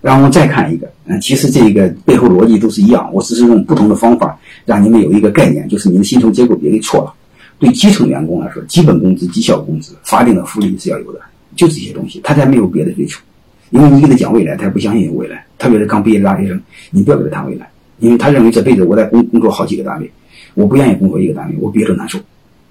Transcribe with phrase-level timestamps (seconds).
[0.00, 7.12] 然后我们再看一个，嗯，其实这个背后逻辑都是一样，我只是用不同的方法让你们有一个概念，就是你的薪酬结构别给错了。
[7.58, 11.20] 对基层员工来说，基本工资、绩效工资、法定的福利是要有的，
[11.56, 13.20] 就这些东西，他才没有别的追求。
[13.70, 15.44] 因为你给他讲未来，他也不相信有未来。
[15.58, 16.60] 特别是刚毕业的大学生，
[16.90, 17.68] 你不要给他谈未来，
[17.98, 20.10] 因为他认为这辈子我在工工作好几个单位，
[20.54, 22.18] 我不愿意工作一个单位，我憋着难受，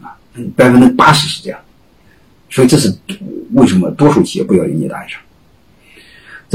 [0.01, 0.15] 啊，
[0.55, 1.59] 百分之八十是这样。
[2.49, 2.95] 所以这是
[3.53, 5.19] 为什么多数企业不要应届大学生。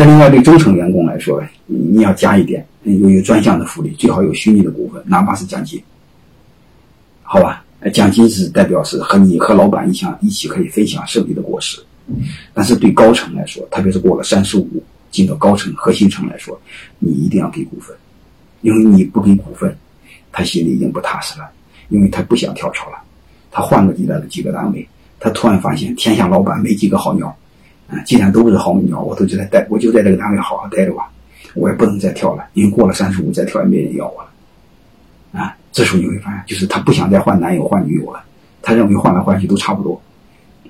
[0.01, 5.79] 再另外，对中层员工来说，你要加一点，有有专项的福利，最好有虚拟的股份，哪怕是奖金，
[7.23, 7.63] 好吧？
[7.93, 11.79] 奖金是代表是和你和老板一起一起可以分享胜利的果实。
[12.55, 16.59] 但是对高层来说，特别是过了三十五进到高层核心层来说，
[16.99, 17.95] 你一定要给股份，
[18.63, 19.77] 因为你不给股份，
[20.33, 21.47] 他心里已经不踏实了，
[21.91, 22.97] 因为他不想跳槽了，
[23.51, 24.89] 他换个几个几个单位，
[25.19, 27.37] 他突然发现天下老板没几个好鸟。
[27.91, 31.11] 啊，既然都不是好鸟，我都就在待，我就在这个单位好好待着吧，
[31.55, 35.41] 我也不能再跳了，因为过了三十五再跳也没人要我了。
[35.41, 38.23] 啊，这时候你会发现，就是他不想再换男友换女友了，
[38.63, 40.01] 他认为换来换去都差不多，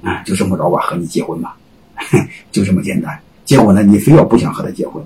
[0.03, 1.57] 啊，就这么着吧，和你结婚吧，
[2.51, 3.19] 就这么简单。
[3.45, 5.03] 结果呢，你非要不想和他结婚，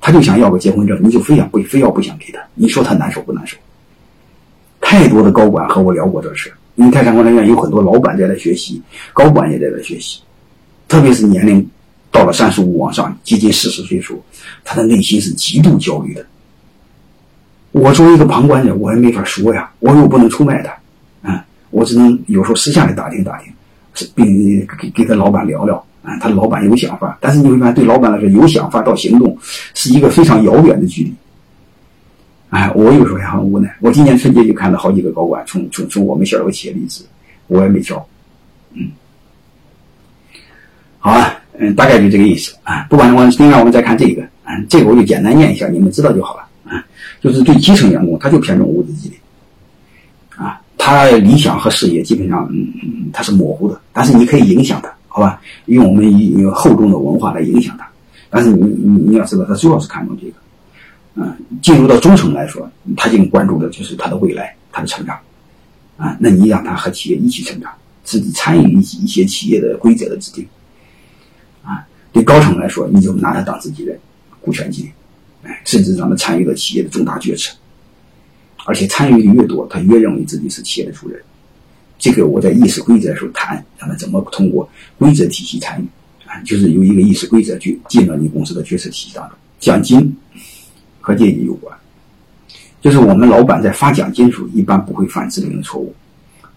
[0.00, 3.56] 他就想要个结婚证，你就非要不非要不想给他，你说他难受不难受？
[4.80, 8.80] 太多的高管和我聊过这事，因为泰山管理院有很多老板在这学习，
[9.12, 10.20] 高管也在这学习。
[10.88, 11.64] 特别是年龄
[12.10, 14.18] 到了三十五往上，接近四十岁时候，
[14.64, 16.26] 他的内心是极度焦虑的。
[17.72, 23.52] 我作为一个旁观者，我也没法说呀，我又不能出卖他，啊，我只能有时候私下里打听打听，
[24.14, 29.36] 并给给他老板聊聊，啊，他老板有想法，但是你会发现，对老板来说，有想法到行动
[29.74, 31.14] 是一个非常遥远的距离。
[32.48, 33.76] 哎，我有时候也很无奈。
[33.80, 37.04] 我今年春节就看到好几个高管从从从我们小有企业离职，
[37.46, 38.08] 我也没招，
[38.72, 38.90] 嗯。
[41.08, 42.86] 好啊，嗯，大概就这个意思啊。
[42.90, 46.84] 不管我另外我们再看这个，啊，这个我就简单念一下，你们知道就好了啊。
[47.22, 49.16] 就是对基层员工，他就偏重物质激励，
[50.36, 55.40] 啊，他理想和事业基本上，嗯，他是模糊的，但是你可以影响他，好吧？
[55.64, 57.88] 用我们用厚重的文化来影响他。
[58.28, 60.34] 但是你你你要知道，他主要是看重这个，
[61.14, 65.18] 嗯，进入到中层来说，他更关注的就是他的未来，他的成长，
[65.96, 67.72] 啊，那你让他和企业一起成长，
[68.04, 70.46] 自己参与一一些企业的规则的制定。
[72.12, 73.96] 对高层来说，你就拿他当自己的，
[74.40, 74.90] 股权激励，
[75.42, 77.54] 哎，甚至咱们参与了企业的重大决策，
[78.64, 81.20] 而且参与的越多，他越认为自己是企业的主人。
[81.98, 84.68] 这个我在议事规则的时候谈，咱们怎么通过
[84.98, 85.84] 规则体系参与，
[86.28, 89.36] 啊，就是由一个议事规则去进到你公司的决策体系当中。
[89.58, 90.16] 奖金
[91.00, 91.76] 和业绩有关，
[92.80, 95.92] 就是我们老板在发奖金的时候，一般不会犯致命的错误，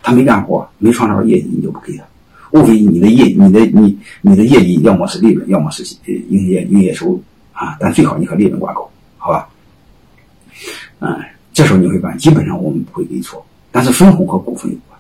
[0.04, 2.04] 他没干活，没创造业绩，你就不给他。
[2.52, 7.24] 无非你的业，你的你你的业绩要么是利润，要么是营业营业收入
[7.54, 9.50] 啊，但最好你和利润挂钩，好吧？
[11.00, 11.18] 嗯，
[11.54, 13.44] 这时候你会发现，基本上我们不会给错。
[13.72, 15.00] 但是分红和股份有关，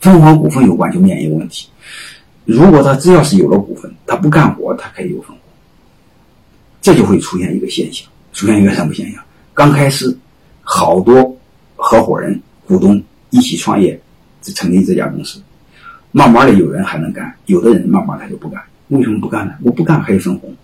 [0.00, 1.68] 分红和股份有关就面临一个问题：
[2.44, 5.38] 如果他只要是有了股份，他不干活，他可以有分红，
[6.80, 9.20] 这就会出现一个现象，出现一个什么现象？
[9.52, 10.16] 刚开始
[10.62, 11.36] 好多
[11.74, 14.00] 合伙人、股东一起创业，
[14.54, 15.42] 成立这家公司。
[16.16, 18.62] 慢慢的，有人还能干，有的人慢慢他就不干。
[18.86, 19.54] 为什么不干呢？
[19.62, 20.54] 我不干还有分红。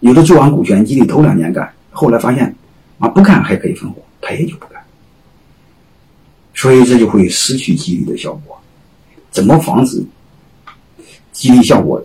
[0.00, 2.54] 有的做完股权激励，头两年干，后来发现
[2.98, 4.80] 啊不干还可以分红，他也就不干。
[6.54, 8.58] 所以这就会失去激励的效果。
[9.30, 10.02] 怎么防止
[11.30, 12.02] 激励效果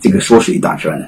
[0.00, 1.04] 这个缩水打折呢？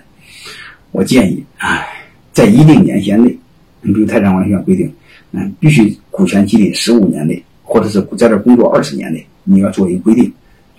[0.90, 1.88] 我建议哎，
[2.34, 3.34] 在一定年限内，
[3.80, 4.92] 你比如泰山管理院规定，
[5.32, 10.30] 嗯，必须股权激励十五年内，或者是在这工作二十年内，你要做一个规定。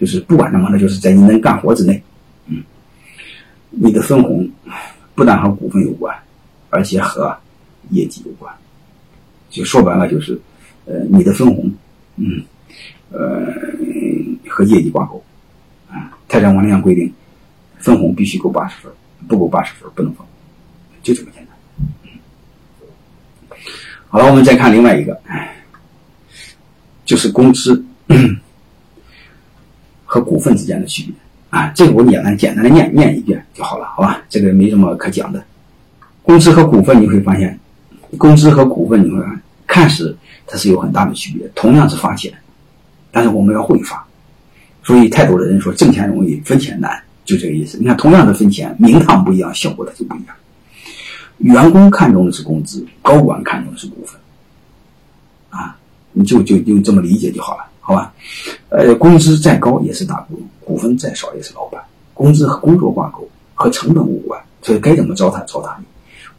[0.01, 2.01] 就是不管什么的，就是在你能干活之内，
[2.47, 2.63] 嗯，
[3.69, 4.49] 你的分红
[5.13, 6.17] 不但和股份有关，
[6.71, 7.37] 而且和
[7.91, 8.51] 业绩有关。
[9.51, 10.41] 就说白了，就是
[10.85, 11.71] 呃，你的分红，
[12.15, 12.43] 嗯，
[13.11, 13.53] 呃，
[14.49, 15.23] 和业绩挂钩。
[15.87, 17.13] 啊，泰山管理院规定，
[17.77, 18.91] 分红必须够八十分，
[19.27, 20.25] 不够八十分不能分，
[21.03, 21.55] 就这么简单。
[24.07, 25.21] 好了，我们再看另外一个，
[27.05, 27.85] 就是工资。
[30.11, 31.13] 和股份之间的区别
[31.57, 34.21] 啊，这个我简单简单的念念一遍就好了，好吧？
[34.27, 35.41] 这个没什么可讲的。
[36.21, 37.57] 工资和股份你会发现，
[38.17, 40.13] 工资和股份你会发现看似
[40.45, 42.33] 它是有很大的区别，同样是发钱，
[43.09, 44.05] 但是我们要会发，
[44.83, 47.77] 所以太多的人说挣钱容易分钱难，就这个意思。
[47.77, 50.35] 你看，同样的分钱，名堂不一样，效果它就不一样。
[51.37, 54.19] 员工看重的是工资，高管看重的是股份，
[55.51, 55.77] 啊，
[56.11, 57.63] 你就就就这么理解就好了。
[57.83, 58.13] 好吧，
[58.81, 61.79] 呃，工资再高也是大股东，股份再少也是老板。
[62.15, 65.85] 工资和工作挂钩，和成本无关，所以该怎么糟蹋糟蹋你。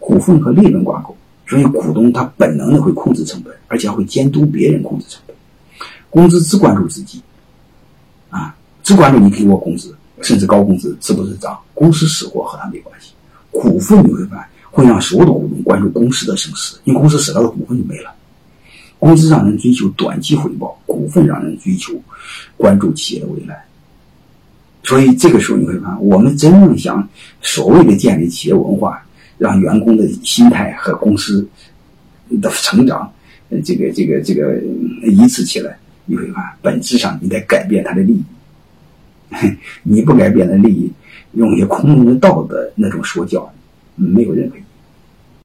[0.01, 1.17] 股份和利润挂钩，
[1.47, 5.37] 所以股东他本能的会控制成本，而且会监督别人控制成本。
[6.11, 7.23] 公司只关注自己，
[8.29, 13.13] 啊，只关注你给我工资，甚至高工资是不是涨，公司死活和他没关系。
[13.51, 18.13] 股份你会发现会让所有的股东关注公司的生死，因为公司死了，股份就没了。
[19.03, 21.93] 公司让人追求短期回报，股份让人追求
[22.57, 23.65] 关注企业的未来。
[24.85, 27.09] 所以这个时候你会发现，我们真正想
[27.41, 29.05] 所谓的建立企业文化，
[29.39, 31.45] 让员工的心态和公司
[32.41, 33.13] 的成长，
[33.65, 34.63] 这个这个这个
[35.03, 38.23] 一致起来，你会发现，本质上你得改变他的利益。
[39.83, 40.93] 你不改变的利益，
[41.33, 43.53] 用一些空洞的道德那种说教，
[43.97, 44.63] 没有任何意义。